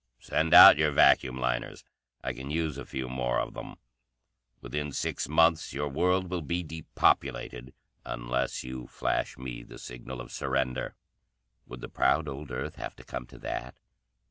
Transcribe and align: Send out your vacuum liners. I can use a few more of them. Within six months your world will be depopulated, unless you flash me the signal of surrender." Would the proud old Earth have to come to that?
Send 0.19 0.55
out 0.55 0.79
your 0.79 0.89
vacuum 0.89 1.37
liners. 1.37 1.83
I 2.23 2.33
can 2.33 2.49
use 2.49 2.79
a 2.79 2.87
few 2.87 3.07
more 3.07 3.39
of 3.39 3.53
them. 3.53 3.75
Within 4.59 4.91
six 4.91 5.29
months 5.29 5.73
your 5.73 5.89
world 5.89 6.31
will 6.31 6.41
be 6.41 6.63
depopulated, 6.63 7.75
unless 8.03 8.63
you 8.63 8.87
flash 8.87 9.37
me 9.37 9.61
the 9.61 9.77
signal 9.77 10.19
of 10.19 10.31
surrender." 10.31 10.95
Would 11.67 11.81
the 11.81 11.87
proud 11.87 12.27
old 12.27 12.49
Earth 12.49 12.77
have 12.77 12.95
to 12.95 13.03
come 13.03 13.27
to 13.27 13.37
that? 13.41 13.75